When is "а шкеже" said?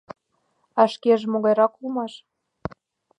0.81-1.27